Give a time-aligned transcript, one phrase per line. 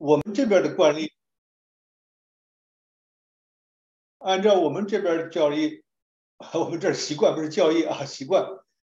[0.00, 1.12] 我们这边的惯例，
[4.16, 5.84] 按照我们这边的教义，
[6.54, 8.46] 我们这习惯不是教义啊，习惯。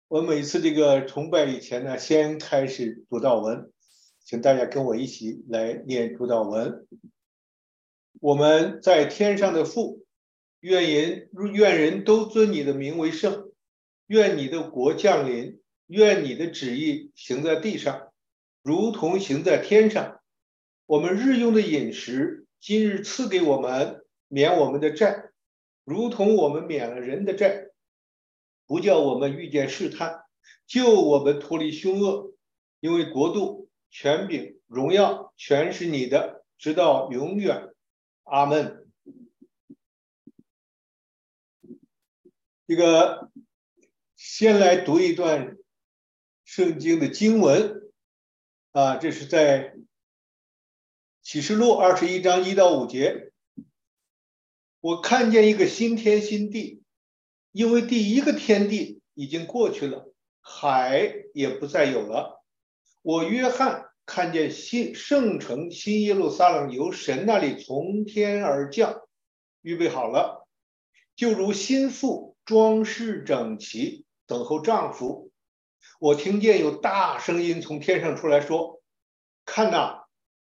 [0.08, 3.70] 我每次这个崇拜以前呢，先开始读道文，
[4.24, 6.88] 请大家跟我一起来念读道文。
[8.20, 10.04] 我们在天上的父，
[10.58, 13.52] 愿人愿人都尊你的名为圣，
[14.08, 18.12] 愿你的国降临，愿你的旨意行在地上，
[18.64, 20.15] 如同行在天上。
[20.86, 25.30] 我们日用的饮食，今日赐给我们，免我们的债，
[25.84, 27.70] 如同我们免了人的债，
[28.68, 30.22] 不叫我们遇见试探，
[30.64, 32.32] 救我们脱离凶恶，
[32.78, 37.74] 因为国度、权柄、荣耀全是你的，直到永远。
[38.22, 38.86] 阿门。
[42.68, 43.32] 这个
[44.14, 45.56] 先来读一段
[46.44, 47.90] 圣经的经文
[48.70, 49.75] 啊，这是在。
[51.26, 53.32] 启示录二十一章一到五节，
[54.80, 56.84] 我看见一个新天新地，
[57.50, 62.44] 因为第一个天地已经过去了，海也不再有了。
[63.02, 69.00] 我约翰看见新圣城新耶路撒冷由神那里从天而降，
[69.62, 70.46] 预备好了，
[71.16, 75.32] 就如新妇装饰整齐，等候丈夫。
[75.98, 78.80] 我听见有大声音从天上出来说
[79.44, 80.04] ：“看呐！”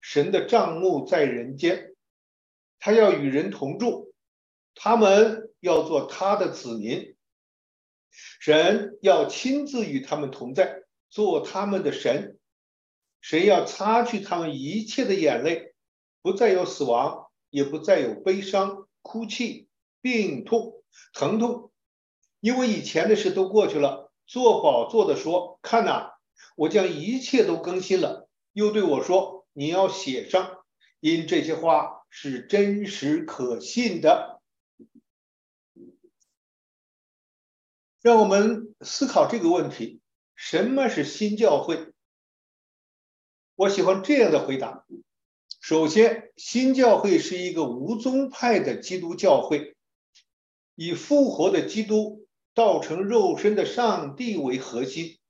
[0.03, 1.95] 神的账目在人间，
[2.81, 4.13] 他要与人同住，
[4.75, 7.15] 他们要做他的子民，
[8.41, 12.37] 神要亲自与他们同在，做他们的神，
[13.21, 15.73] 神要擦去他们一切的眼泪，
[16.21, 19.69] 不再有死亡，也不再有悲伤、哭泣、
[20.01, 20.83] 病痛、
[21.15, 21.71] 疼痛，
[22.41, 24.11] 因为以前的事都过去了。
[24.27, 26.11] 做宝座的说：“看呐，
[26.57, 29.42] 我将一切都更新了。”又对我说。
[29.53, 30.65] 你要写上，
[31.01, 34.41] 因这些话是真实可信的。
[38.01, 40.01] 让我们思考这个问题：
[40.35, 41.93] 什么是新教会？
[43.55, 44.85] 我喜欢这样的回答。
[45.61, 49.77] 首先，新教会是一个无宗派的基督教会，
[50.75, 55.21] 以复活的基督道成肉身的上帝为核心。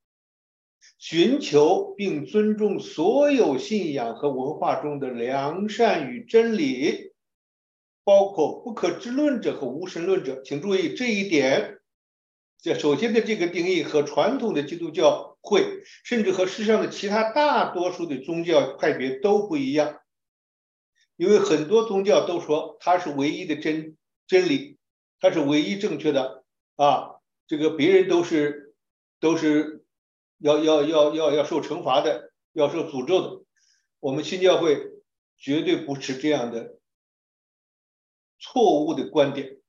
[0.97, 7.11] 寻求并尊重所有信仰和文化中的良善与真理，
[8.03, 10.41] 包括不可知论者和无神论者。
[10.43, 11.79] 请注意这一点。
[12.61, 19.99] 这首先的这个定义和传统的基督教会，甚至和世上的其他大多数的宗教派别都不一样。
[21.17, 24.77] 因为很多宗教都说它是唯一的真真理，
[25.19, 26.45] 它是唯一正确的
[26.77, 27.15] 啊，
[27.45, 28.73] 这个别人都是
[29.19, 29.82] 都是。
[30.43, 33.45] 要要要要要受惩罚的，要受诅咒的。
[34.01, 34.91] 我们新教会
[35.37, 36.77] 绝对不是这样的
[38.39, 39.61] 错误的观点。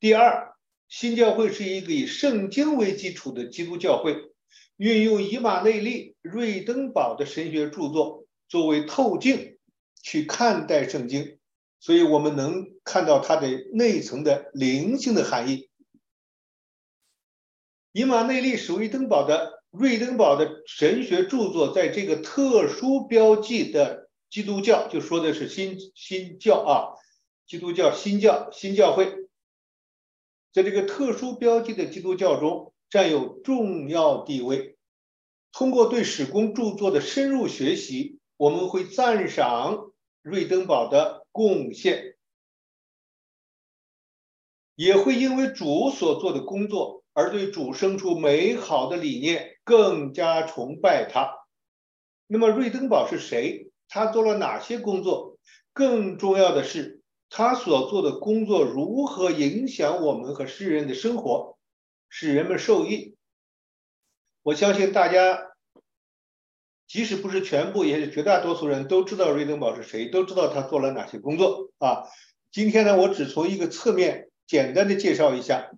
[0.00, 0.56] 第二，
[0.88, 4.32] 新教会是一个以圣经为基础的基督教会，
[4.78, 9.58] 运用以马内利、瑞登堡的神学著作作为透镜
[10.02, 11.38] 去看待圣经，
[11.78, 15.70] 所以我们能看到它的内层的灵性的含义。
[17.92, 19.59] 以马内利是瑞登堡的。
[19.70, 26.98] 瑞登堡的神学著作，在这个特殊标记的基督教，就说的是新新教啊，
[27.46, 29.06] 基督教新教新教会，
[30.52, 34.76] 在这个特殊标记的基督教中占有重要地位。
[35.52, 42.16] 通过对史公著作的深入学习，我们会赞赏瑞登堡的贡献，
[44.74, 46.98] 也会因为主所做的工作。
[47.12, 51.36] 而对主生出美好的理念，更加崇拜他。
[52.26, 53.70] 那么瑞登堡是谁？
[53.88, 55.36] 他做了哪些工作？
[55.72, 61.58] 更重要的是，他所做的工作如何影响我们和世人的生活，
[62.08, 63.16] 使人们受益？
[64.42, 65.52] 我相信大家，
[66.86, 72.04] 即使不是全部，也是绝大多数人都知道瑞登堡是谁，都知道他做了哪些工作啊。
[72.50, 75.70] 今天呢，我只从一个侧面简单的介绍一下。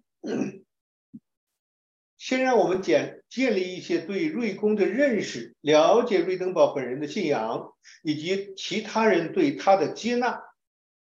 [2.24, 10.40] 先让我们建建立一些对瑞公的认识，了解瑞登堡本人的信仰以及其他人对他的接纳。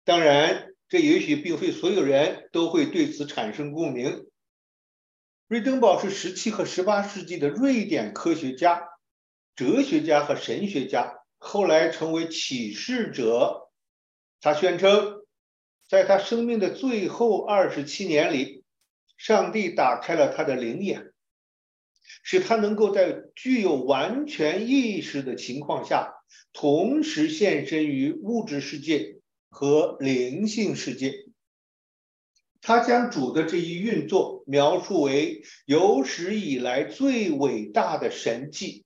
[0.04, 4.26] 当然，这也许并非所有人都会对此产生共鸣。
[5.46, 8.82] 瑞登堡是十七和十八世纪的瑞典科学家、
[9.54, 13.70] 哲学家和神学家，后来成为启示者。
[14.40, 15.24] 他宣称，
[15.88, 18.65] 在他生命的最后二十七年里。
[19.16, 21.12] 上帝打开了他的灵眼，
[22.22, 26.14] 使他能够在具有完全意识的情况下
[26.52, 31.14] 同时现身于物质世界和灵性世界。
[32.60, 38.84] 他将主的这一运作描述为有史以来最伟大的神迹。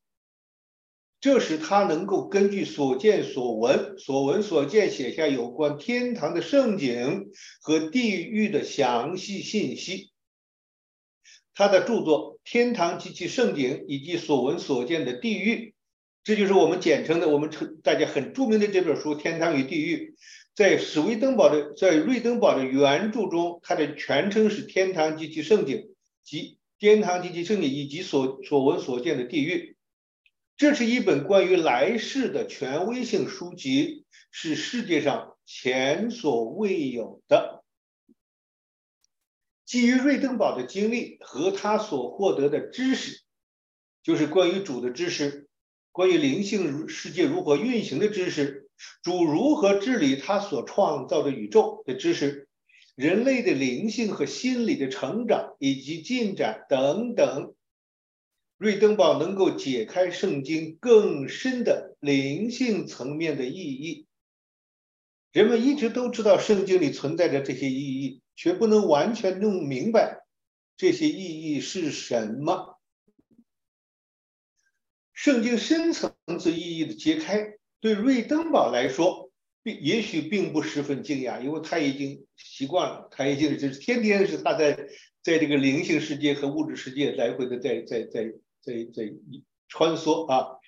[1.19, 7.31] 这使他能够根据所见所闻、所闻所见写下有关天堂的盛景
[7.61, 10.10] 和地狱的详细信息。
[11.61, 15.75] 他的著作《天堂及其圣景》以及所闻所见的地狱，
[16.25, 20.15] 这就是我们简称的我们称大家很著名的这本书《天堂与地狱》。
[20.55, 25.77] 在史威登堡的在瑞登堡的原著中，它的全称是《天堂及其圣景》
[26.25, 26.39] 及
[26.79, 29.77] 《天堂及其圣景》以及所所闻所见的地狱。
[30.57, 37.60] 这是一本关于来世的权威性书籍，是世界上前所未有的。
[39.70, 43.22] 基于瑞登堡的经历和他所获得的知识，
[44.02, 45.49] 就是关于主的知识，
[45.93, 48.69] 关于灵性世界如何运行的知识，
[49.05, 52.49] 主如何治理他所创造的宇宙的知识，
[52.96, 57.55] 人类的灵性和心理的成长以及进展等等。
[58.58, 64.08] 瑞登堡能够解开圣经更深的灵性层面的意义。
[65.31, 70.25] 人们一直都知道圣经里存在着这些意义，却不能完全弄明白
[70.75, 72.81] 这些意义是什么。
[75.12, 79.31] 圣经深层次意义的揭开，对瑞登堡来说，
[79.62, 84.88] 并也许并不十分惊讶，因为他已经习惯了，他已经就是天天是他在
[85.22, 88.32] 在这个灵性世界和物质世界来回的在在在。
[88.62, 89.10] 在在
[89.69, 90.58] 穿梭啊！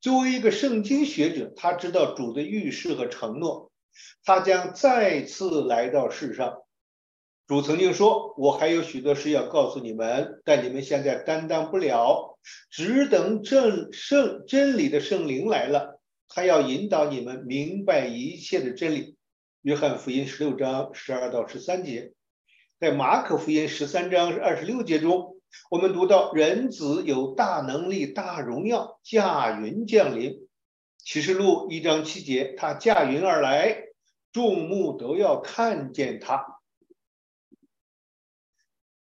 [0.00, 3.72] 作为一个圣经学者，他知道主的预示和承诺，
[4.22, 6.62] 他将再次来到世上。
[7.50, 12.38] 主曾经说：“我还有许多事要告诉你们，但你们现在担当不了，
[12.70, 19.16] 只等正圣真理的圣灵来了，他要引导你们明白一切的真理。”
[19.62, 22.12] 约翰福音十六章十二到十三节，
[22.78, 25.34] 在马可福音十三章二十六节中。
[25.72, 30.46] 我们读到人子有大能力、大荣耀，驾云降临。
[30.98, 33.86] 启示录一章七节，他驾云而来，
[34.30, 36.59] 众目都要看见他。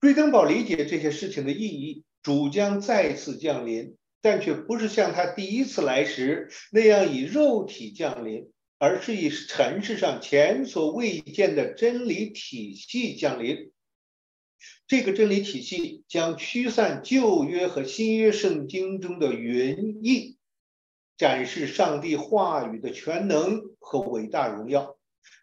[0.01, 13.73] 瑞登堡理解这些事情的意义，主将再次降临，但却不是像他第一次来时那样以肉体降临，而是以尘世上前所未见的真理体系降临。
[14.87, 20.37] 这个真理体系将驱散旧约和新约圣经中的云翳，
[21.17, 24.95] 展示上帝话语的全能和伟大荣耀，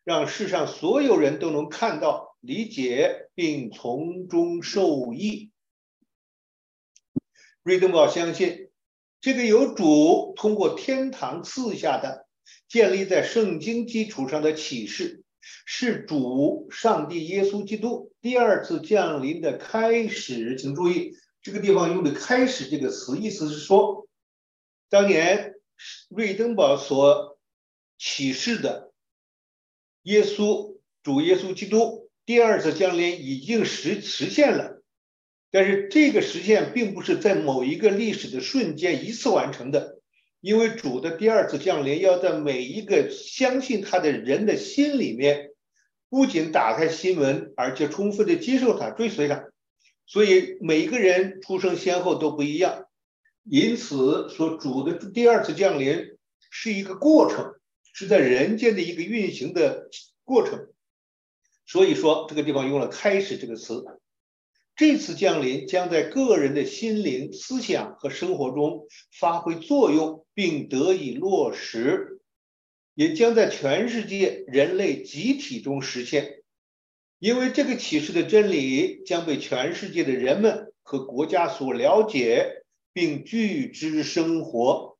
[0.02, 5.50] 让世上所有人都能看到、理解并从中受益。
[7.62, 8.70] 瑞登堡相信，
[9.20, 12.26] 这个由主通过天堂赐下的、
[12.68, 15.24] 建立在圣经基础上的启示。
[15.64, 24.08] 是主上帝耶稣基督第二次降临的开始，请注意这个地方用的“开始”这个词，意思是说，
[24.88, 25.54] 当年
[26.08, 27.38] 瑞登堡所
[27.96, 28.92] 启示的
[30.02, 34.82] 耶稣主耶稣基督第二次降临已经实实现了，
[35.52, 40.00] 但是这个实现并不是在某一个历史的瞬间一次完成的。
[40.40, 45.50] 因为主的第二次降临要在每一个相信他的人的心里面，
[46.08, 49.48] 不仅打开心门，而且充分的接受他、追随他，
[50.04, 52.86] 所以每一个人出生先后都不一样。
[53.44, 56.16] 因此，说主的第二次降临
[56.50, 57.54] 是一个过程，
[57.92, 59.88] 是在人间的一个运行的
[60.24, 60.68] 过程。
[61.66, 63.84] 所以说，这个地方用了“开始”这个词。
[64.76, 68.86] 这次降临将在个人的心灵、思想和生活中
[69.18, 72.20] 发挥作用，并得以落实，
[72.94, 76.42] 也将在全世界人类集体中实现。
[77.18, 84.98] 因为这个启示的真理将被全世界的人们和国家所了解，并据之生活。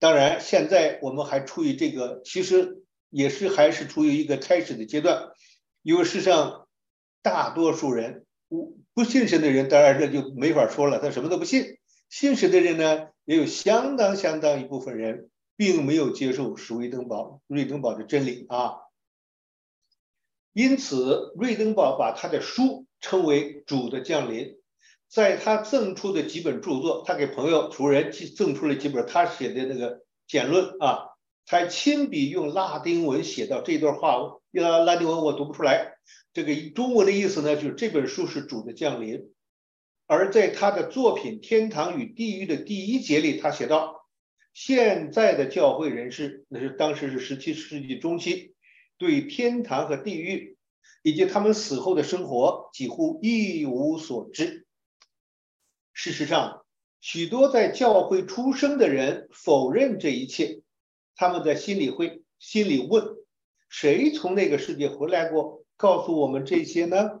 [0.00, 5.30] 当然，现在我们还处于这个，其实也是还是处于一个开始的阶段，
[5.86, 6.66] 因为世上
[7.22, 8.26] 大多数人。
[8.48, 11.78] 不不信神的人，当然这就没法说了，他什么都不信。
[12.08, 18.78] 信神的人呢，也有相当相当一部分人，并没有接受史威登堡瑞登堡的真理啊。
[20.52, 24.58] 因此，瑞登堡把他的书称为“主的降临”。
[25.08, 31.15] 在他赠出的几本著作，他给朋友、仆人寄赠出了几本他写的那个简论啊。
[31.46, 35.94] 他亲笔用拉丁文写到这段话，拉拉丁文我读不出来。
[36.32, 39.32] 这个中文的意思呢，就是这本书是主的降临。
[40.08, 44.06] 而在他的作品《天堂与地狱》的第一节里，他写道
[44.54, 48.54] ：“现在的教会人士，那是当时是十七世纪中期，
[48.98, 50.56] 对天堂和地狱
[51.02, 54.66] 以及他们死后的生活几乎一无所知。
[55.92, 56.64] 事实上，
[57.00, 60.62] 许多在教会出生的人否认这一切。
[61.16, 63.16] 他们在心里会心里问：
[63.68, 65.64] 谁从那个世界回来过？
[65.76, 67.20] 告诉我们这些呢？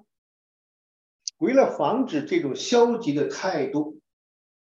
[1.38, 4.00] 为了防止这种消极的态度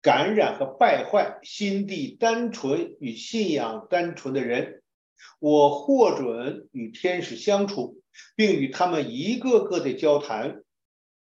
[0.01, 4.81] 感染和败坏心地单纯与信仰单纯的人，
[5.39, 8.01] 我获准与天使相处，
[8.35, 10.63] 并与他们一个个的交谈。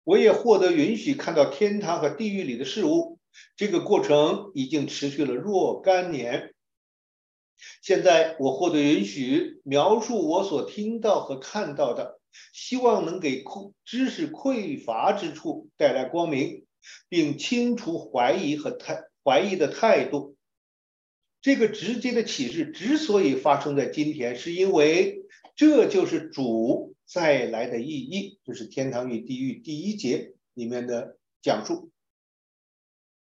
[0.04, 3.18] 我也获得允许看到天堂和地狱里的事物。
[3.56, 6.51] 这个过程已经持续了若干年。
[7.83, 12.21] 现在我获得允许描述我所听到和看到的，
[12.52, 13.45] 希望能给
[13.85, 16.64] 知识匮乏之处带来光明，
[17.09, 20.37] 并清除怀疑和态怀疑的态度。
[21.40, 25.23] 这个直接的启示之所以发生在今天，是因为
[25.57, 31.90] 这就是主再来的意义，就是天堂与地狱第一节里面的讲述。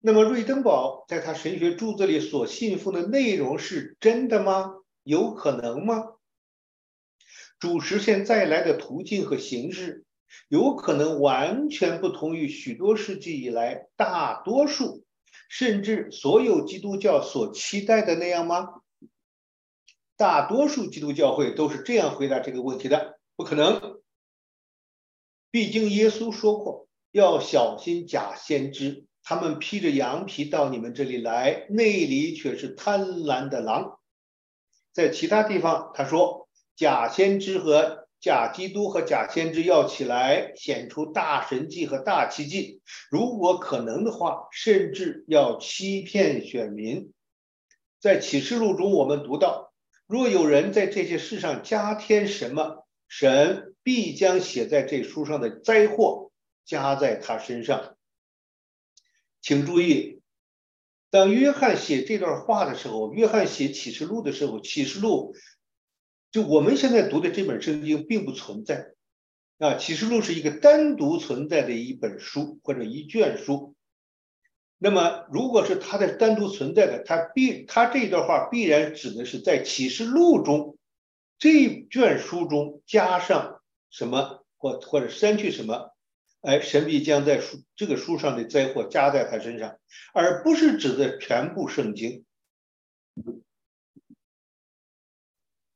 [0.04, 4.74] 那么，瑞登堡在他神学著作里所信奉的内容是真的吗？
[5.04, 6.16] 有可能吗？
[7.60, 10.04] 主实现再来的途径和形式，
[10.48, 15.06] 有可能完全不同于许多世纪以来大多数
[15.48, 18.82] 甚至所有基督教所期待的那样吗？
[20.18, 24.02] 大多数基督教会都是这样回答这个问题的：不可能。
[25.52, 29.06] 毕竟耶稣说过，要小心假先知。
[29.32, 33.98] 他们披着羊皮到你们这里来，内里却是贪婪的狼。
[34.92, 47.14] 在其他地方，他说假先知和假基督和假先知要起来显出大神迹和大奇迹，如果可能的话，甚至要欺骗选民。
[48.02, 49.72] 在启示录中，我们读到，
[50.08, 56.32] 若有人在这些事上加添什么，神必将写在这书上的灾祸
[56.66, 57.96] 加在他身上。
[59.42, 60.22] 请注意，
[61.10, 65.36] 当约翰写这段话的时候，约翰写启示录的时候，启示录
[66.32, 68.94] 就我们现在读的这本圣经并不存在
[69.58, 69.76] 啊。
[69.76, 73.76] 启示录是一个单独存在的一本书或者一卷书。
[74.78, 80.78] 那么，如果是它的单独存在的，它必它这段话必然指的是在启示录中
[81.38, 85.92] 这卷书中加上什么或或者删去什么。
[86.42, 89.78] 哎，神必将在书这个书上的灾祸加在他身上，
[90.14, 92.26] 而不是指的全部圣经。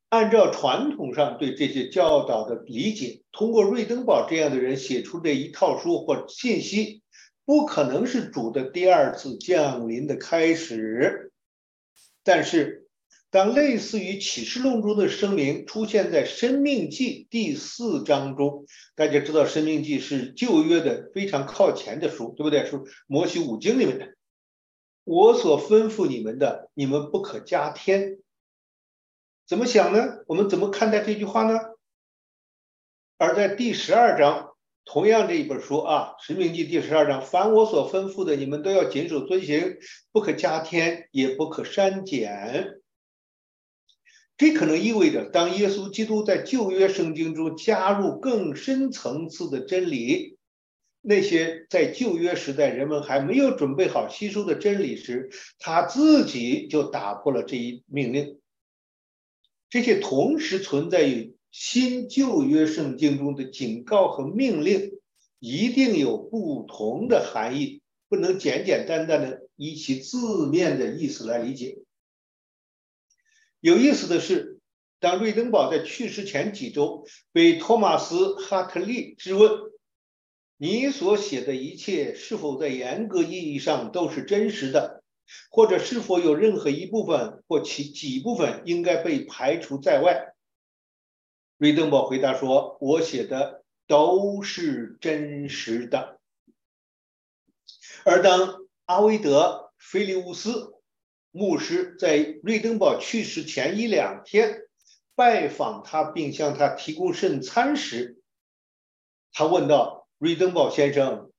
[0.09, 7.03] 按照传统上对这些教导的理解，通过瑞登堡这样的人写出这一套书或信息，
[7.45, 11.31] 不可能是主的第二次降临的开始。
[12.23, 12.84] 但是。
[13.35, 18.65] 当类似于启示录中的声明出现在《生命记》第四章中，
[18.95, 22.65] 大家知道《生命记》是旧约的非常靠前的书，对不对？
[22.65, 24.15] 是摩西五经里面的。
[25.03, 28.19] 我所吩咐你们的，你们不可加添。
[29.45, 30.23] 怎么想呢？
[30.27, 31.59] 我们怎么看待这句话呢？
[33.17, 34.51] 而在第十二章，
[34.85, 39.75] 同样这一本书啊，《生命记》第十二章，凡我所吩咐的，你们都要谨守遵行，
[40.13, 42.79] 不可加添，也不可删减。
[44.37, 50.37] 这可能意味着，当耶稣基督在旧约圣经中加入更深层次的真理，
[51.01, 58.39] 那些在旧约时代人们还没有准备好吸收的真理时，他自己就打破了这一命令。
[59.69, 64.99] 这些同时存在于新旧约圣经中的警告和命令，
[65.39, 71.77] 一定有不同的含义，不能简简单单的以其字面的意思来理解。
[73.61, 74.59] 有意思的是，
[74.99, 79.51] 当瑞登堡在去世前几周被托马斯·哈特利质问
[80.57, 85.03] ：“你所写的一切是否在严格意义上都是真实的，
[85.49, 90.35] 或者是否有任何一部分或其几部分应该被排除在外？”
[91.57, 96.19] 瑞登堡回答说：“我写的都是真实的。”
[98.05, 100.74] 而当阿维德·菲利乌斯。
[101.37, 104.61] 牧师在瑞登堡去世前一两天
[105.15, 108.21] 拜访他，并向他提供圣餐时，
[109.33, 111.33] 他问道：“瑞登堡先生，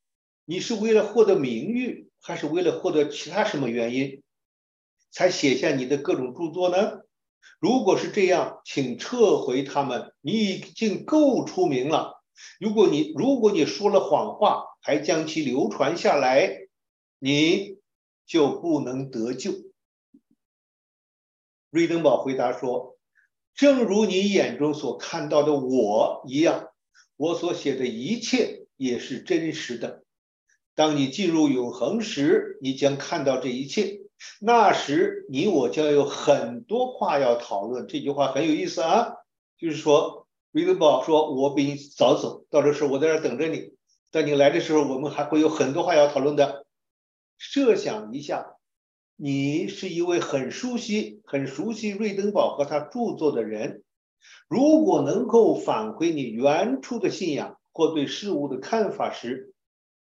[0.45, 4.23] 你是为了获得名誉，还是为了获得其他什么原因，
[5.11, 7.01] 才写下你的各种著作呢？
[7.59, 12.23] 如果是这样，请撤回他们，你已经够出名了。
[12.61, 16.69] 如果你如果你说了谎话，还将其流传下来，
[17.19, 17.79] 你
[18.27, 19.53] 就不能得救。”
[21.77, 22.97] 瑞登堡回答说
[23.55, 26.71] ：“正如你眼中所看到的我一样，
[27.19, 30.03] 我所写的一切也是真实的。
[30.75, 34.01] 当你进入永恒时，你将看到这一切。
[34.41, 39.13] 那时，你我将有很多话要讨论。”这句话很有意思啊，
[39.59, 43.75] 就是说，瑞登堡说：“我比你早走，到这时候我在这等着你。
[44.11, 46.65] 等你来的时候，我们还会有很多话要讨论的。”
[47.37, 48.56] 设想一下。
[49.17, 53.83] 你是一位很熟悉、很熟悉瑞登堡和他著作的人，
[54.47, 59.55] 如果能够返回你原初的信仰或对事物的看法时，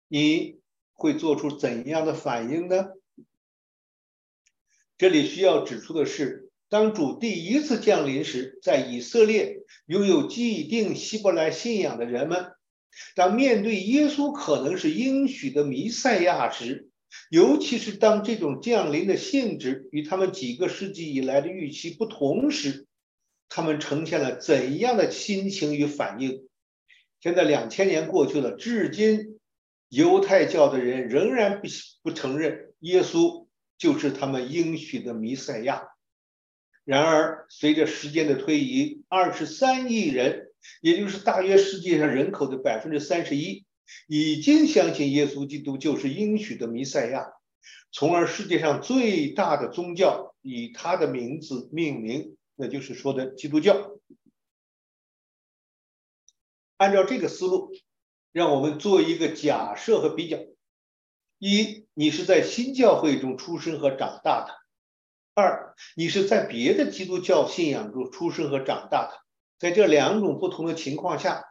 [0.09, 0.59] 你
[0.93, 2.87] 会做出怎样的反应呢？
[4.97, 12.51] 这里需要指出的是，当主第一次降临时，在以色列拥有既定希伯来信仰的人们，
[13.15, 16.89] 当面对耶稣可能是应许的弥赛亚时，
[17.29, 22.85] 尤其是当这种降临的性质与他们几个世纪以来的预期不同时，
[23.49, 26.47] 他们呈现了怎样的心情与反应？
[27.19, 29.39] 现在两千年过去了，至今
[29.89, 31.67] 犹太教的人仍然不
[32.01, 33.47] 不承认耶稣
[33.77, 35.83] 就是他们应许的弥赛亚。
[36.85, 40.47] 然而，随着时间的推移，二十三亿人，
[40.79, 43.65] 也就是大约世界上人口的百分之三十一。
[44.07, 47.33] 已经相信耶稣基督就是应许的弥赛亚，
[47.91, 53.97] 从而世界上最大的宗教以他的名字命名，那就是说的基督教。
[56.77, 57.71] 按照这个思路，
[58.31, 60.37] 让我们做一个假设和比较：
[61.39, 64.53] 一，你是在新教会中出生和长大的；
[65.33, 69.19] 二，你是在别的基督教信仰中出生和长大的。
[69.59, 71.45] 在这两种不同的情况下。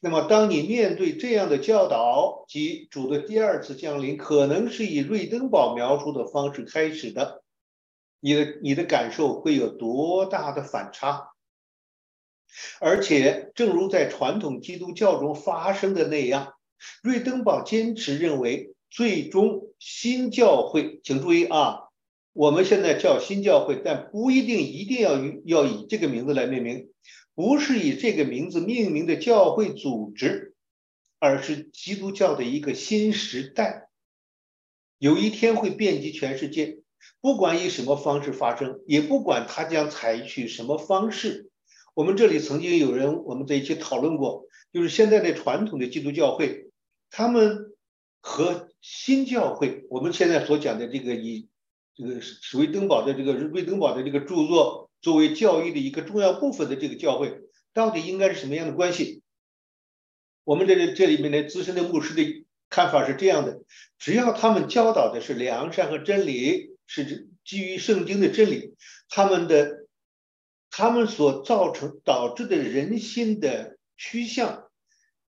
[0.00, 7.42] 那么，当你面对这样的教导及主的第二次降临，可能是以瑞登堡描述的方式开始的，
[8.20, 11.28] 你的你的感受会有多大的反差？
[12.80, 16.52] 而且，正如在传统基督教中发生的那样，
[17.02, 21.84] 瑞登堡坚持认为，最终新教会，请注意啊，
[22.32, 26.88] 我们现在叫新教会，但不一定一定要要以这个名字来命名。
[27.34, 30.54] 不是以这个名字命名的教会组织，
[31.18, 33.88] 而是基督教的一个新时代。
[34.98, 36.78] 有一天会遍及全世界，
[37.20, 41.50] 不管以什么方式发生，也不管它将采取什么方式。
[41.94, 46.70] 我们这里曾经有人我们在一起讨论过，就是现在的传统的基督教会，
[47.10, 47.74] 他们
[48.20, 51.48] 和新教会，我们现在所讲的这个以
[51.94, 54.90] 这个史威登堡的这个瑞登堡的这个著作。
[55.02, 57.40] 作为教育的一个重要部分的这个教会，
[57.74, 59.20] 到底应该是什么样的关系？
[60.44, 63.62] 我们这里这里面的资深的牧师的看法是这样的：
[63.98, 68.76] 只要他们教导的是良善和真理，是基于圣经的真理，
[69.08, 69.88] 他们的
[70.70, 74.70] 他们所造成导致的人心的趋向，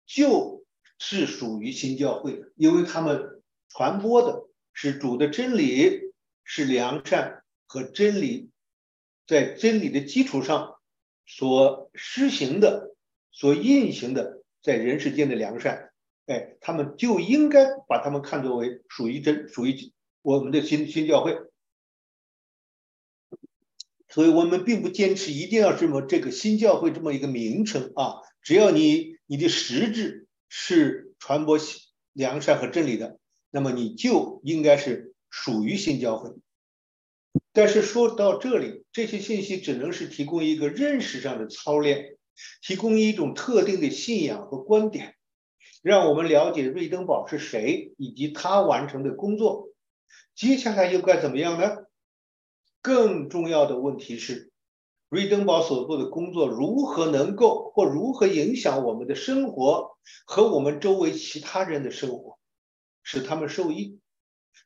[0.05, 0.65] 就
[0.99, 6.02] 是属于新教会的，因为他们传播的是主的真理，
[6.43, 8.49] 是良善和真理。
[9.25, 10.75] 在真理的基础上
[11.25, 12.93] 所施行的、
[13.31, 15.93] 所运行的，在人世间的良善，
[16.25, 21.37] 哎，他们就应该把他们看作为属于真、属于我们的新新教会。
[24.09, 31.57] 所以我们并不坚持一定要这么这个新教会这么一个名称啊，只要你你的实质是传播
[32.11, 33.17] 良善和真理的，
[33.49, 36.29] 那么你就应该是属于新教会。
[37.51, 42.17] 但是说到这里，这些信息只能是提供一个认识上的操练，
[42.61, 45.15] 提供一种特定的信仰和观点，
[45.81, 49.69] 让我们了解瑞登堡是谁以及他完成的工作。
[50.35, 51.77] 接下来又该怎么样呢？
[52.83, 54.51] 更重要的问题是，
[55.09, 62.37] 瑞登堡所做的工作如何能够或如何影响我们的生活和我们周围其他人的生活，
[63.01, 63.99] 使他们受益？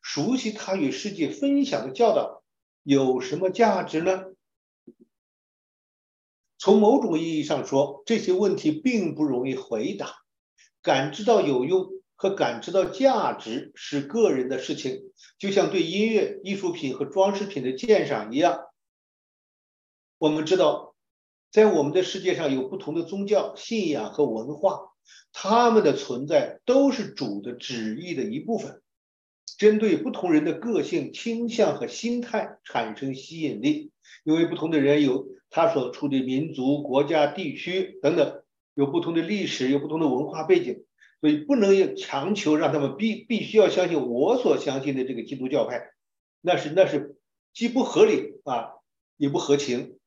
[0.02, 2.44] 熟悉他与世界分享的教导。
[2.84, 4.26] 有什么价值呢？
[6.58, 10.24] 从某种意义上说，这些问题并不容易回答。
[10.82, 18.62] 感知到有用和感知到价值是个人的事情，就像对音乐、艺术品和装饰品的鉴赏一样。
[20.18, 20.96] 我们知道，
[21.52, 24.94] 在我们的世界上有不同的宗教信仰和文化，
[25.34, 28.82] 它们的存在都是主的旨意的一部分。
[29.58, 33.92] 针对不同人的个性倾向和心态产生吸引力，
[34.24, 38.44] 因为不同的人有他所处的民族、国家、地区等等，
[38.76, 40.86] 有不同的历史，有不同的文化背景，
[41.22, 45.90] 所以不能强求让他们必必须要相信我所相信的这个基督教派，
[46.42, 47.18] 那是那是
[47.54, 48.74] 既不合理啊，
[49.18, 49.98] 也不合情。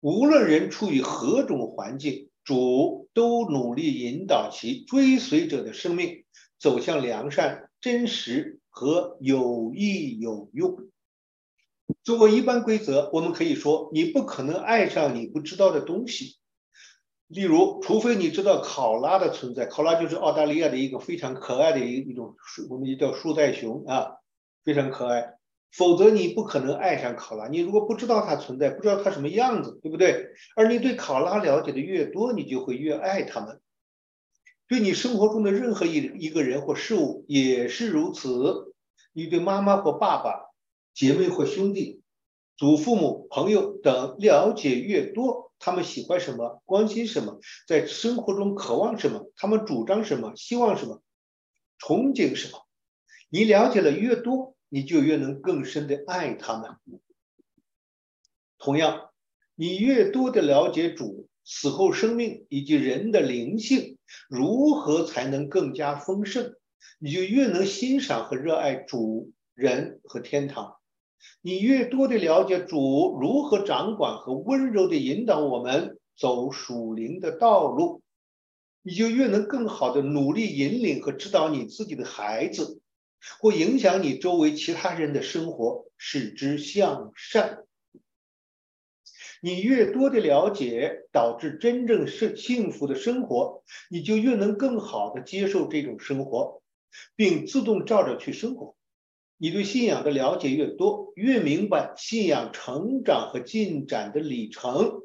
[0.00, 6.24] 无论人处于何种环境，主都努力引导其追随者的生命
[6.58, 10.88] 走向良善、真实和有益有用。
[12.02, 16.38] 作为一般规则，我们可以说，你不可能爱上你不知道的东西。
[17.26, 22.34] 例如，除非你知道考拉的存在，考拉就是澳大利亚的一个非常可爱的一一种，
[22.70, 24.12] 我们就叫树袋熊啊，
[24.64, 25.34] 非常可爱。
[25.70, 27.48] 否则你不可能爱上考拉。
[27.48, 30.28] 你如果不知道它存在，不知道它什么样子，对不对？
[30.56, 33.60] 而你对考拉了解的越多，你就会越爱它们。
[34.66, 38.74] 对你生活中的任何一一个人或事物也是如此。
[39.12, 40.50] 你对妈妈或爸爸、
[40.92, 42.00] 姐妹或兄弟、
[42.56, 51.02] 祖父母、朋友等了解越多，他们喜欢什么，关心什么，在生活中渴望什么，他们主张什么，希望什么，
[51.78, 52.66] 憧憬什么，
[53.28, 54.52] 你了解的越多。
[54.70, 56.80] 你就越能更深的爱他们。
[58.58, 59.10] 同样，
[59.54, 63.93] 你越多的了解主死后生命以及人的灵性
[64.28, 66.54] 如何才能更加丰盛，
[66.98, 70.76] 你就越能欣赏和热爱主人和天堂。
[71.40, 78.02] 你越多的了解主如何掌管和温柔的引导我们走属灵的道路，
[78.82, 82.80] 你就越能更好的努力引领和指导你自己的孩子。
[83.40, 87.64] 或影响你周围其他人的生活，使之向善。
[89.44, 96.62] 你越多的了解，导致真正是幸福的生活，你就越能更好的接受这种生活，
[97.14, 98.74] 并自动照着去生活。
[99.36, 105.02] 你对信仰的了解越多，越明白信仰成长和进展的里程，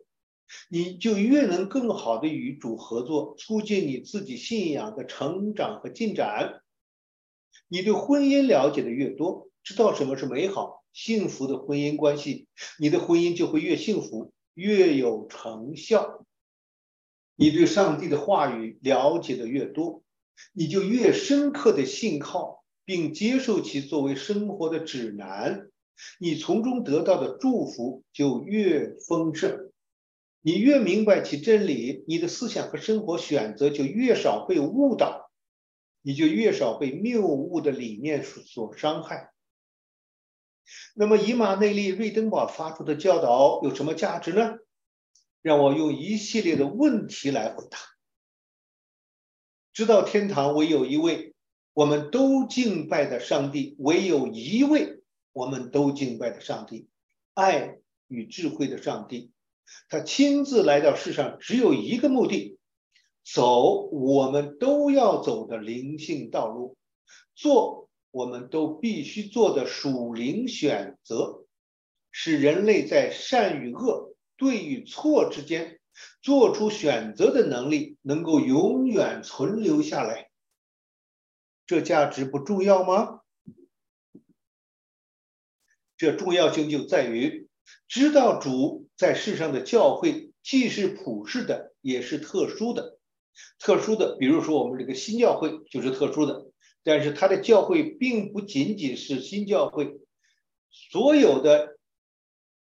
[0.70, 6.62] 你就越能更好的与主合作，促进你自己信仰的成长和进展。
[7.68, 12.48] 你对婚姻了解的越多，知道什么是美好、幸福的婚姻关系，
[12.80, 16.26] 你的婚姻就会越幸福、越有成效。
[17.36, 20.04] 你对上帝的话语了解的越多，
[20.54, 25.70] 你就越深刻的信靠并接受其作为生活的指南，
[26.20, 29.72] 你从中得到的祝福就越丰盛。
[30.42, 35.30] 你越明白其真理，你的思想和生活选择就越少被误导。
[36.02, 39.32] 你就越少被谬误的理念所伤害。
[40.96, 44.58] 那么，以马内利·瑞登堡发出的教导有什么价值呢？
[45.42, 47.78] 让我用一系列的问题来回答。
[49.74, 51.34] 知道天堂唯有一位，
[51.74, 55.02] 我们都敬拜的上帝，唯有一位，
[55.32, 56.90] 我们都敬拜的上帝，
[57.34, 57.78] 爱
[58.08, 59.32] 与智慧的上帝，
[59.88, 62.58] 他亲自来到世上，只有一个目的。
[63.32, 66.76] 走我们都要走的灵性道路，
[67.36, 71.46] 做我们都必须做的属灵选择，
[72.12, 75.80] 使人类在善与恶、对与错之间
[76.22, 80.30] 做出选择的能力能够永远存留下来。
[81.66, 83.22] 这价值不重要吗？
[85.98, 87.48] 这重要性就在于
[87.88, 92.98] 知道主在世上的教会既是普世的，也是特殊的。
[93.60, 96.49] 特殊的，比如说我们这个新教会就是特殊的，
[96.84, 100.00] 但是他的教会并不仅仅是新教会，
[100.72, 101.78] 所有的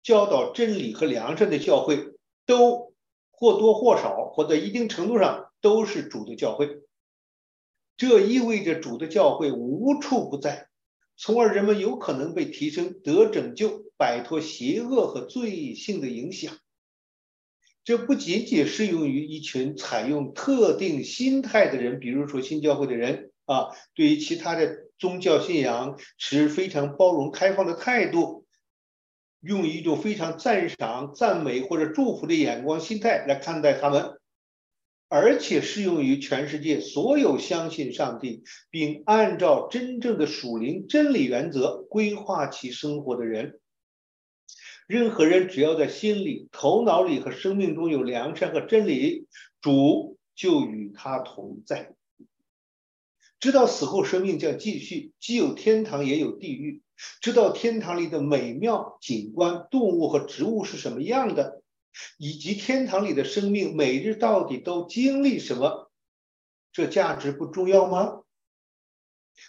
[0.03, 2.15] 教导真理和良善的教会
[2.47, 2.95] 都
[3.31, 6.81] 或多或少或在一定程度上都是主的教会。
[7.97, 10.69] 这意味着主的教会无处不在，
[11.17, 16.59] 从而人们有可能被提升、得拯救、摆脱邪恶和罪性的影响。
[17.85, 28.45] 这不仅仅适用于一群采用特定心态的人，比如说新教会的人啊，对于其他的宗教信仰持非常包容开放的态度，
[29.41, 34.19] 用一种非常赞赏、赞美或者祝福的眼光、心态来看待他们，
[35.09, 43.61] 而且适用于全世界所有相信上帝并按照真正的属灵真理原则规划其生活的人。
[44.89, 49.27] 任何人只要在心里、头脑里和生命中有良善和真理，
[49.61, 51.93] 主就与他同在。
[53.39, 56.83] 知道死后生命将继续，既有天堂也有地狱。
[57.21, 61.63] 知道天堂里的美妙景观、动物和植物是什么样的，
[62.17, 65.91] 以及天堂里的生命每日到底都经历什么，
[66.73, 68.23] 这价值不重要吗？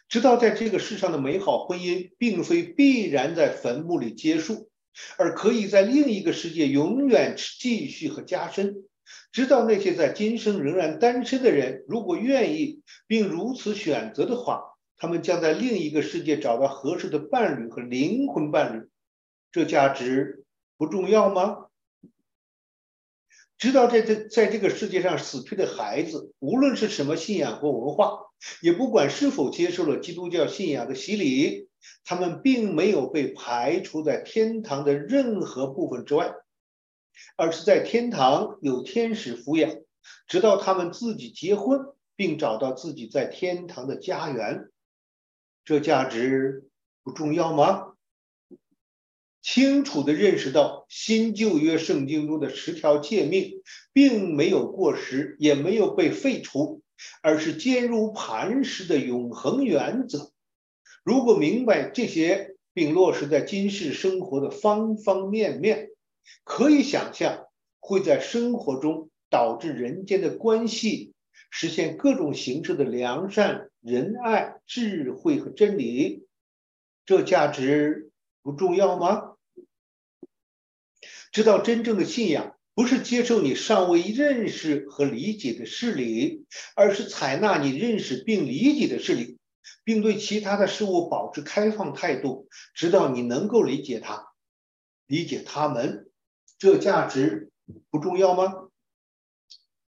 [0.10, 4.70] 知道在这个世上的美好婚姻，并非必然在坟墓里结束。
[5.16, 8.84] 而可以在另一个世界永远继续和加深，
[9.32, 18.88] 直到那些在今生仍然单身的人，如果愿意并如此选择的话，他们将在另一个世界找到合适的伴侣和灵魂伴侣。
[19.52, 20.46] 这价值
[20.78, 21.66] 不重要吗？
[23.58, 28.20] 知道在这在这个世界上死去的孩子，无论是什么信仰或文化，
[28.62, 31.68] 也不管是否接受了基督教信仰的洗礼，
[32.06, 36.34] 他们并没有被排除在天堂的任何部分之外，
[37.36, 39.76] 而是在天堂有天使抚养，
[40.28, 41.80] 直到他们自己结婚，
[42.16, 44.70] 并找到自己在天堂的家园。
[45.66, 46.70] 这价值
[47.04, 47.94] 不重要吗？
[49.42, 53.62] 清楚地认识到新旧约圣经中的十条诫命
[53.94, 56.82] 并没有过时，也没有被废除，
[57.22, 60.34] 而是坚如磐石的永恒原则。
[61.04, 65.92] 如果明白这些，并落实在今世生活的方方面面，
[66.44, 67.48] 可以想象
[67.80, 71.14] 会在生活中导致人间的关系
[71.50, 76.26] 实现各种形式的良善、仁爱、智慧和真理。
[77.06, 78.12] 这价值
[78.42, 79.36] 不重要吗？
[81.32, 89.38] 知道真正的信仰不是接受你尚未认识和理解的事理，而是采纳你认识并理解的事理，
[89.84, 94.28] 并对其他的事物保持开放态度，直到你能够理解它，
[95.06, 96.07] 理解他们。
[96.58, 97.52] 这价值
[97.90, 98.70] 不重要吗？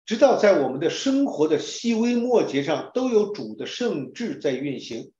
[0.04, 5.12] 直到在我们的生活的细微末节上都有主的圣智在运行，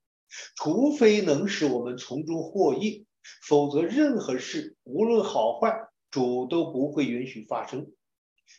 [0.56, 3.06] 除非能使我们从中获益，
[3.46, 5.88] 否则任何事无论好坏。
[6.10, 7.92] 主都不会允许发生。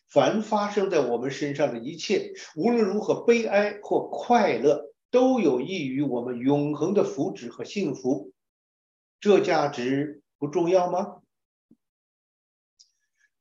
[0.07, 8.31] 凡发生在我们身上的一切，无论如何悲哀或快乐，都有益于我们永恒的福祉和幸福。
[9.19, 11.23] 这价值不重要吗？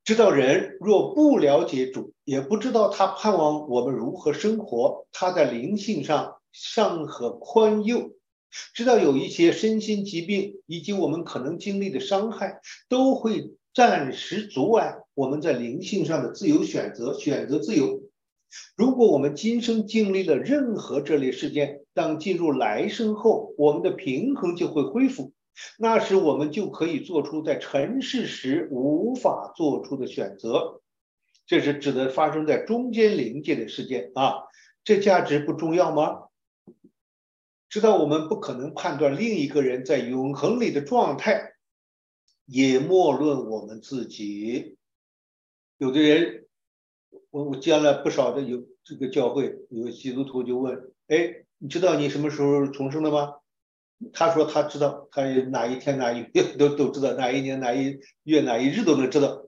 [0.08, 8.12] 知道人若不了解主，也不知道他盼望我们如何生活，他在灵性上尚可宽宥。
[8.72, 13.50] 知道有一些身心疾病以及我们可能经历的伤害，都会。
[13.74, 18.00] 暂时阻碍我们在灵性上的自由选择，选择自由。
[18.76, 25.32] 如果我们今生经历了任何这类事件，当进入来生后，我们的平衡就会恢复，
[25.78, 30.82] 那时我们就可以做出在尘世时无法做出的选择。
[31.46, 34.44] 这是指的发生在中间临界的事件啊，
[34.84, 36.28] 这价值不重要吗？
[37.68, 41.54] 知道我们不可能判断另一个人在永恒里的状态。
[42.50, 44.78] 也莫论我们自己。
[45.76, 46.46] 有的人，
[47.28, 53.34] 我我见了不少的有这个教会，有基督徒就问：“哎，你知道你什么时候重生的吗？”
[54.12, 59.44] 他说他知道，他哪一天哪一月都都知道，哪一年哪一月哪一日都能知道。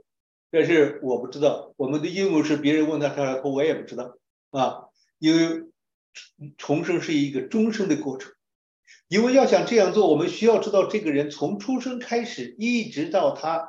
[0.51, 4.17] 但是我不知道，我们的应用是别人问他，他说我也不知道
[4.51, 4.87] 啊，
[5.19, 5.65] 因为
[6.59, 8.33] 重生是一个终生的过程。
[9.07, 13.69] 因为要想这样做，我们需要知道这个人从出生开始，一直到他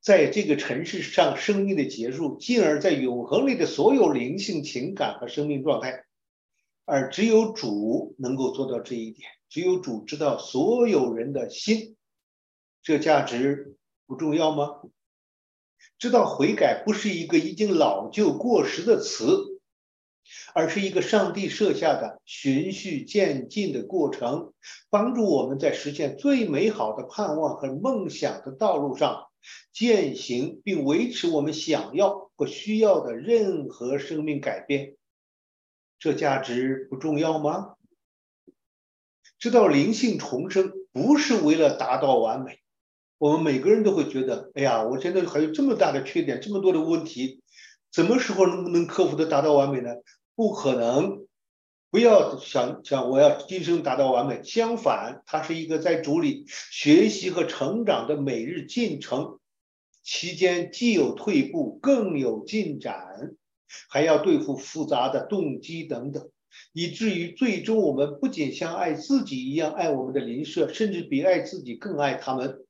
[0.00, 6.04] 在这个城市上生命的结束，进而在永恒里的所有灵性情感和生命状态。
[6.84, 11.96] 而只有主能够做到这一点，只有主知道所有人的心。
[12.82, 14.82] 这价值不重要吗？
[15.98, 19.54] 知道悔改不是一个已经老旧过时的词。
[20.52, 24.52] 而是一个上帝设下的循序渐进的过程，
[24.90, 29.28] 帮助我们在实现最美好的盼望和梦想的道路上
[29.72, 34.96] 践行，并维持我们想要或需要的任何生命改变。
[35.98, 37.76] 这价值不重要吗？
[39.38, 42.58] 知道灵性重生不是为了达到完美。
[43.18, 47.40] 我们每个人都会觉得，哎呀，我现在还有这么大的缺点，这么多的问题，
[47.92, 49.90] 什么时候能能克服的达到完美呢？
[50.36, 51.26] 不可能，
[51.90, 54.42] 不要想想我要今生达到完美。
[54.44, 59.40] 相反，它是一个在主里学习和成长的每日进程，
[60.04, 63.34] 期间既有退步，更有进展，
[63.88, 66.30] 还要对付复杂的动机等等，
[66.72, 72.64] 以至于最终我们不仅像爱自己一样爱我们的邻舍，甚至比爱自己更爱他们。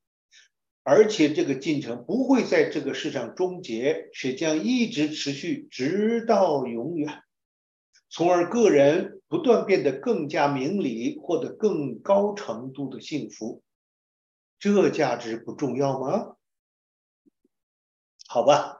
[0.83, 7.22] 而且这个进程不会在这个世上终结，却将一直持续，直到永远。
[8.09, 13.62] 从而个人不断变得更加明理，获得更高程度的幸福，
[14.59, 16.37] 这价值不重要吗？
[18.27, 18.77] 好吧，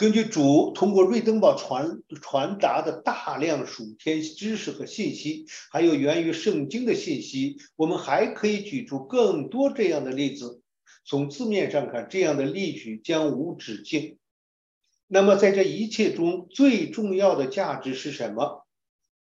[0.00, 10.62] 根据主通过瑞登堡传传达的大量属天知识和信息，还有源于圣经的信息，我们还可以举出更多这样的例子。
[11.04, 14.16] 从字面上看，这样的例举将无止境。
[15.06, 18.66] 那么，在这一切中最重要的价值是什么？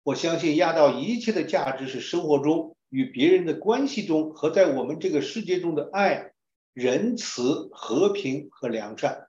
[0.03, 6.33] 我相信压倒一切的价值是生活中与别人的关系中和在我们这个世界中的爱、
[6.71, 9.23] 仁慈、和平和良善。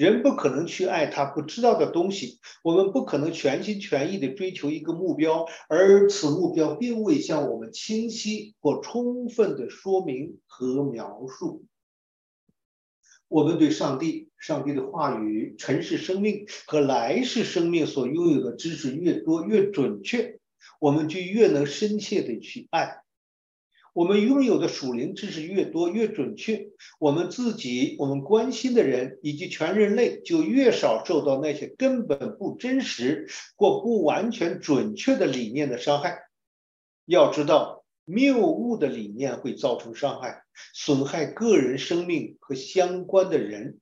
[0.00, 11.66] 人不可能去爱他不知道的东西，我们不可能全心全意地追求一个目标，而此目标并未向我们清晰或充分地说明和描述。
[13.28, 20.38] 我们对上帝、上帝的话语、尘世生命和来世生命所拥有的知识越多越准确，
[20.80, 23.02] 我们就越能深切地去爱。
[23.92, 33.26] 我们拥有的属灵知识越多越准确，我们自己、我们关心的人以及全人类就越少受到那些根本不真实
[33.56, 36.18] 或不完全准确的理念的伤害。
[37.04, 43.78] 要知道，谬误的理念会造成伤害，损害个人生命和相关的人。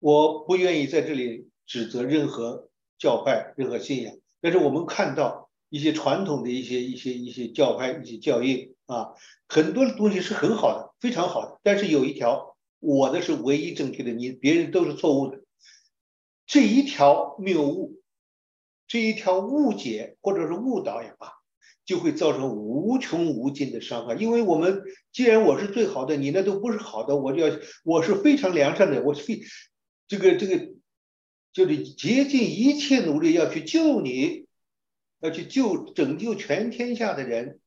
[0.00, 8.74] 我不愿意在这里指责任何教派、任何信仰，但是我们看到一些传统的一些、一些、一些教派、一些教义。
[8.90, 9.14] 啊，
[9.46, 11.60] 很多的东西是很好的，非常好的。
[11.62, 15.40] 但是有一条，我的是唯一正确的，你别人都是错误的。
[16.44, 18.02] 这一条谬误，
[18.88, 21.34] 这一条误解或者是误导也罢，
[21.84, 24.16] 就会造成无穷无尽的伤害。
[24.16, 29.40] 因为我们既然我是最好的，你那都不是好的，我就要我是非常良善的，我是非
[30.08, 30.72] 这个这个
[31.52, 34.46] 就是竭尽一切努力要去救你，
[35.20, 37.59] 要去救拯救全天下的人。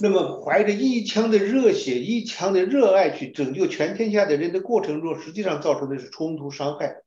[0.00, 7.02] 那么，怀着一腔的热血、一腔的热爱去拯救全天下的人的过程中，实际上造成的是冲突、伤害、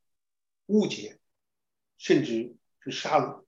[0.68, 1.18] 误解，
[1.98, 3.44] 甚至是杀戮。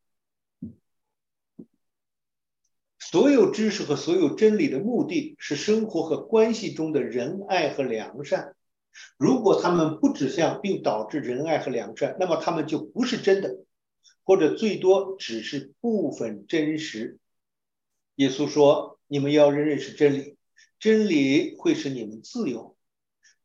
[2.99, 8.53] 所有知识和所有真理的目的是生活和关系中的仁爱和良善。
[9.17, 13.55] 如果他们不指向并导致仁爱和良善，那么他们就不是真的，
[14.23, 17.17] 或者最多只是部分真实。
[18.15, 18.96] 耶稣说。
[19.07, 20.37] 你们要认识真理，
[20.79, 22.75] 真理会使你们自由。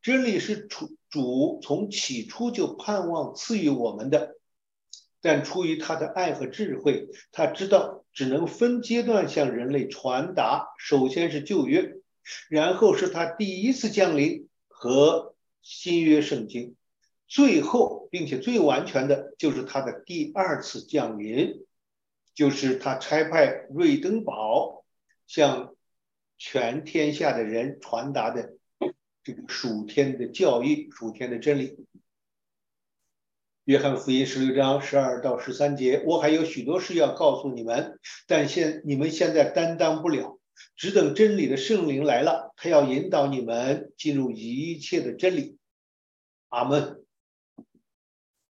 [0.02, 4.36] 真理是主主从起初就盼望赐予我们的，
[5.20, 10.66] 但出于他的爱和智慧，他知道只能分阶段向人类传达。
[10.78, 11.94] 首先是旧约，
[12.48, 16.74] 然后是他第一次降临和新约圣经，
[17.28, 21.64] 最后并且最完全的就是他的第二次降临，
[22.34, 24.81] 就是他差派瑞登堡。
[25.26, 25.74] 向
[26.38, 28.54] 全天下的人传达的
[29.22, 31.86] 这个属天的教义、属天的真理。
[33.64, 40.40] 约翰福音十六章十二到十三节，我还有许多事要告诉你们，但现你们现在担当不了，
[40.74, 45.58] 只等真理的圣灵来了，他要引导你们进入一切的真理。
[46.48, 47.04] 阿门。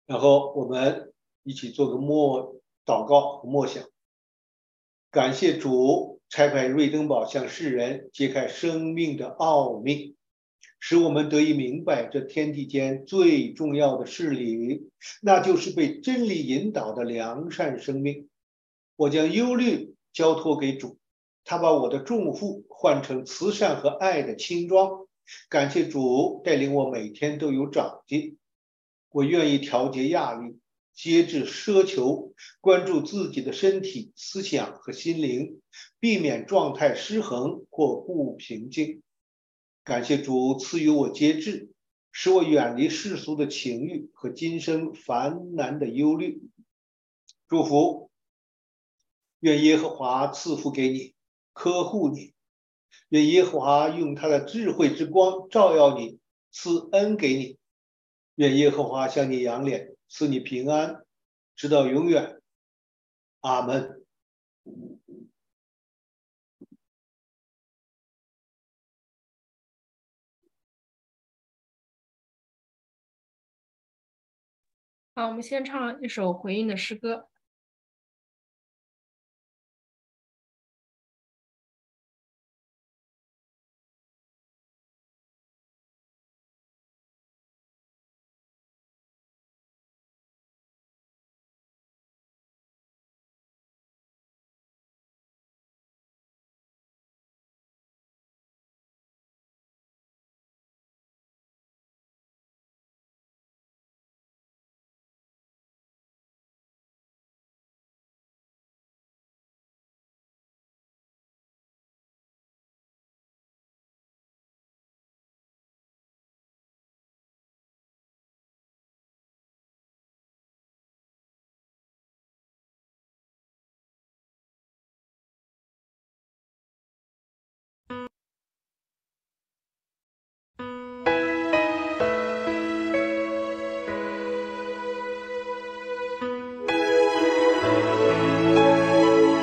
[0.07, 3.83] 然后我们一起做个默祷告和默想，
[5.11, 6.12] 感谢主。
[6.33, 10.17] 拆开瑞登堡，向世人揭开生命的奥秘，
[10.81, 14.89] 使我们得以明白这天地间最重要的事理，
[15.21, 18.31] 那就是被真理引导的良善生命。
[18.97, 20.97] 我将忧虑交托给主，
[21.45, 25.07] 他把我的重负换成慈善和爱的轻装。
[25.51, 28.39] 感谢主带领我每天都有长进，
[29.11, 30.57] 我愿意调节压力。
[30.95, 35.62] 节制奢求，关注自己的身体、思想和心灵，
[36.01, 39.03] 避免状态失衡或不平静。
[39.85, 41.71] 感谢主赐予我节制，
[42.13, 46.43] 使我远离世俗的情欲和今生烦难的忧虑。
[47.49, 48.11] 祝福，
[49.41, 51.15] 愿耶和华赐福给你，
[51.53, 52.33] 呵护你；
[53.09, 56.19] 愿耶和华用他的智慧之光照耀你，
[56.51, 57.57] 赐恩给你；
[58.37, 59.97] 愿耶和华向你扬脸。
[60.15, 61.07] 赐你平安，
[61.57, 62.43] 直到永远。
[63.41, 64.02] 阿门。
[75.15, 77.29] 好，我们先唱一首回应的诗歌。